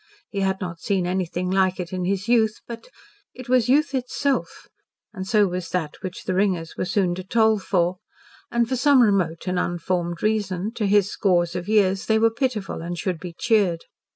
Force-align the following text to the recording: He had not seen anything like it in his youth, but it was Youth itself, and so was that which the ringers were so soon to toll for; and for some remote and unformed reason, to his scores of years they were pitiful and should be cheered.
He 0.31 0.39
had 0.39 0.59
not 0.59 0.79
seen 0.79 1.05
anything 1.05 1.51
like 1.51 1.79
it 1.79 1.93
in 1.93 2.05
his 2.05 2.27
youth, 2.27 2.61
but 2.67 2.87
it 3.35 3.47
was 3.47 3.69
Youth 3.69 3.93
itself, 3.93 4.67
and 5.13 5.27
so 5.27 5.45
was 5.47 5.69
that 5.69 6.01
which 6.01 6.23
the 6.23 6.33
ringers 6.33 6.75
were 6.75 6.85
so 6.85 7.01
soon 7.03 7.13
to 7.13 7.23
toll 7.23 7.59
for; 7.59 7.97
and 8.49 8.67
for 8.67 8.75
some 8.75 9.03
remote 9.03 9.45
and 9.45 9.59
unformed 9.59 10.23
reason, 10.23 10.73
to 10.73 10.87
his 10.87 11.11
scores 11.11 11.55
of 11.55 11.69
years 11.69 12.07
they 12.07 12.17
were 12.17 12.31
pitiful 12.31 12.81
and 12.81 12.97
should 12.97 13.19
be 13.19 13.35
cheered. 13.37 13.83